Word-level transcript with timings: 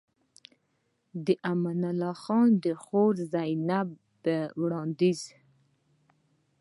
د 1.25 1.27
امان 1.51 1.81
الله 1.91 2.13
خان 2.23 2.47
د 2.63 2.65
خور 2.83 3.13
مېرمن 3.17 3.29
زينب 3.33 3.89
په 4.23 4.35
وړانديز 4.61 5.19